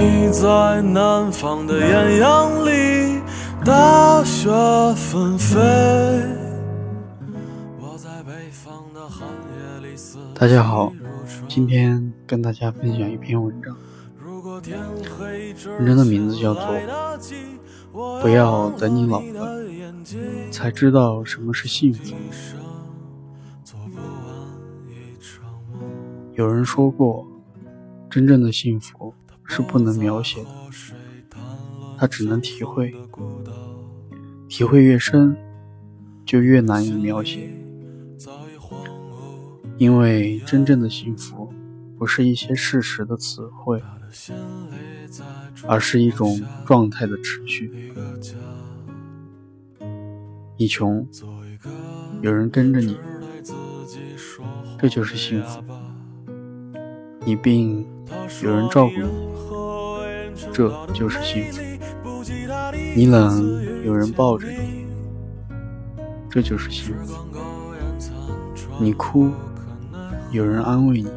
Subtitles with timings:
[0.00, 3.20] 你在南方的艳阳里，
[3.62, 4.48] 大雪
[4.94, 5.58] 纷飞。
[7.78, 10.90] 我在北方的寒夜里思大家好，
[11.46, 13.76] 今天跟大家分享一篇文章，
[15.78, 16.62] 文章的名字叫做
[18.22, 19.58] 《不要等你老了
[20.50, 22.02] 才知道什么是幸福》。
[26.32, 27.26] 有人说过。
[28.12, 29.14] 真正的幸福
[29.52, 30.50] 是不能描写的，
[31.98, 32.94] 它只能体会。
[34.48, 35.36] 体会越深，
[36.24, 37.50] 就越难以描写。
[39.76, 41.52] 因为真正的幸福，
[41.98, 43.82] 不是一些事实的词汇，
[45.66, 47.92] 而是一种状态的持续。
[50.56, 51.04] 你穷，
[52.22, 52.96] 有人跟着你，
[54.78, 55.60] 这就是幸福。
[57.26, 57.84] 你病。
[58.42, 59.02] 有人照顾你，
[60.52, 61.60] 这就是幸福；
[62.96, 64.86] 你冷，有人抱着你，
[66.30, 67.16] 这就是幸福；
[68.78, 69.30] 你哭，
[70.30, 71.10] 有人安慰你，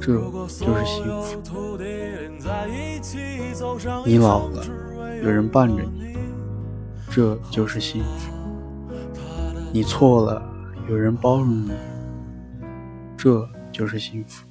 [0.00, 1.36] 这就是幸福；
[4.06, 4.64] 你老了，
[5.22, 6.16] 有人伴着你，
[7.10, 8.32] 这就是幸福；
[9.72, 10.42] 你错了，
[10.88, 11.70] 有人包容你，
[13.16, 14.44] 这就是幸福。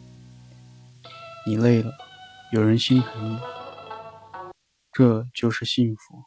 [1.48, 1.92] 你累了，
[2.52, 3.40] 有人心疼你，
[4.92, 6.24] 这就是幸福。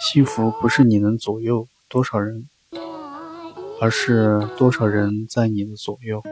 [0.00, 2.48] 幸福不是你能左右多少人，
[3.80, 6.22] 而是多少人在你的左右。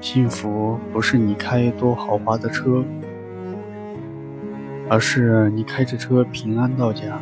[0.00, 2.84] 幸福不是你开多豪华的车，
[4.88, 7.20] 而是你开着车平安到家。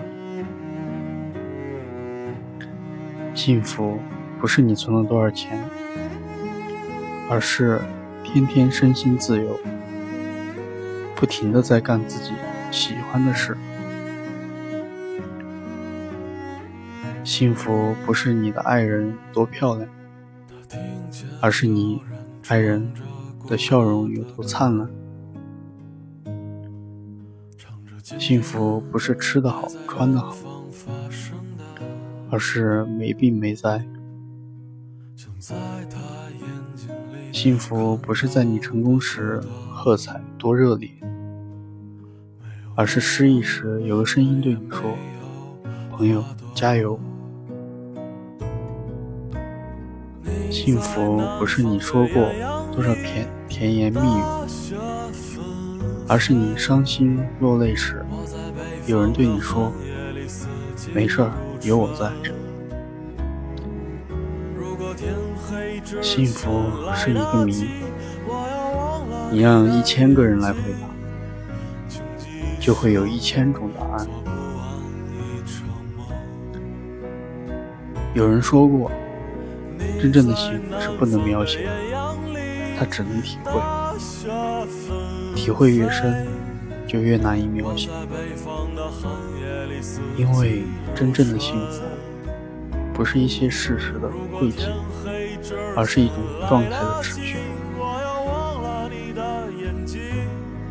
[3.35, 3.99] 幸福
[4.41, 5.59] 不是你存了多少钱。
[7.35, 7.81] 而是
[8.23, 9.59] 天天身心自由，
[11.17, 12.33] 不停的在干自己
[12.71, 13.57] 喜欢的事。
[17.25, 19.89] 幸福不是你的爱人多漂亮，
[21.41, 22.01] 而是你
[22.47, 22.89] 爱人
[23.49, 24.89] 的笑容有多灿烂。
[28.21, 30.37] 幸福不是吃得好穿得好，
[32.31, 33.85] 而是没病没灾。
[37.45, 39.39] 幸福不是在你成功时
[39.71, 40.89] 喝彩多热烈，
[42.75, 44.97] 而是失意时有个声音对你说
[45.93, 46.25] ：“朋友，
[46.55, 46.99] 加油。”
[50.51, 52.31] 幸福不是你说过
[52.73, 54.23] 多少甜甜言蜜语，
[56.09, 58.03] 而是你伤心落泪时，
[58.87, 59.71] 有人对你说
[60.95, 61.29] ：“没事，
[61.61, 62.11] 有我在。”
[66.01, 67.67] 幸福是一个谜，
[69.31, 70.89] 你让一千个人来回答，
[72.61, 74.07] 就会有一千种答案。
[78.15, 78.91] 有人说过，
[80.01, 81.73] 真正的幸福是不能描写的，
[82.79, 83.61] 它只能体会。
[85.35, 86.27] 体会越深，
[86.87, 87.91] 就越难以描写，
[90.17, 90.65] 因为
[90.95, 91.83] 真正的幸福，
[92.95, 94.69] 不是一些事实的汇集。
[95.77, 96.17] 而是一种
[96.49, 97.37] 状态的持续。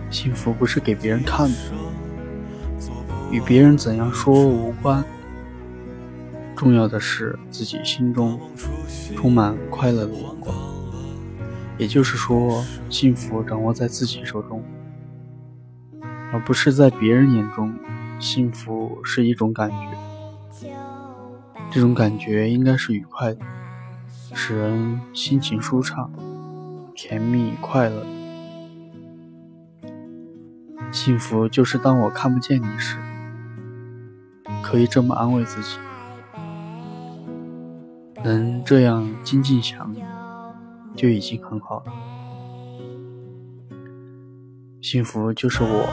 [0.09, 1.57] 幸福不是给别人看的，
[3.29, 5.03] 与别人怎样说无关。
[6.55, 8.39] 重要的是自己心中
[9.15, 10.55] 充满快乐的阳光。
[11.77, 14.63] 也就是说，幸福掌握在自己手中，
[16.31, 17.73] 而不是在别人眼中。
[18.19, 19.75] 幸福是一种感觉，
[21.73, 23.39] 这种感觉应该是愉快的。
[24.35, 26.11] 使人心情舒畅、
[26.93, 28.05] 甜蜜快乐。
[30.91, 32.97] 幸福就是当我看不见你时，
[34.61, 35.77] 可以这么安慰自己：
[38.23, 39.91] 能这样静静想，
[40.95, 41.93] 就已经很好了。
[44.79, 45.89] 幸福就是我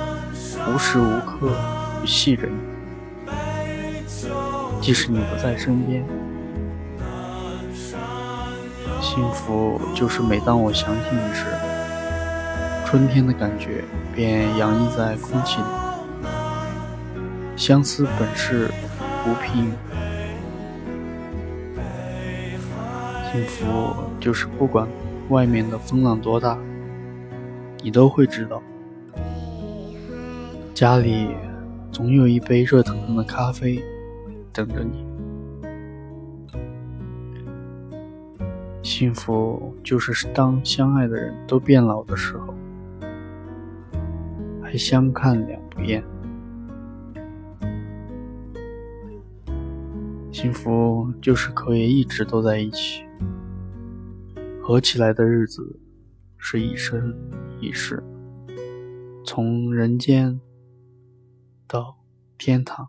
[0.68, 1.50] 无时无刻
[2.00, 2.58] 不系着你，
[4.80, 6.04] 即使你不在身边。
[9.00, 11.46] 幸福就是每当我想起你时，
[12.86, 13.84] 春天的感觉
[14.14, 15.64] 便洋溢在空气里。
[17.56, 18.70] 相思本是
[19.26, 19.70] 无凭，
[23.30, 24.88] 幸福就是不管
[25.28, 26.58] 外面的风浪多大，
[27.82, 28.62] 你都会知道，
[30.72, 31.28] 家里
[31.92, 33.82] 总有一杯热腾腾的咖啡
[34.52, 35.04] 等着你。
[38.82, 42.54] 幸福就是当相爱的人都变老的时候，
[44.62, 46.02] 还相看两不厌。
[50.32, 53.04] 幸福就是可以一直都在一起，
[54.62, 55.78] 合起来的日子
[56.38, 57.14] 是一生
[57.60, 58.02] 一世，
[59.24, 60.40] 从人间
[61.68, 61.98] 到
[62.38, 62.88] 天堂。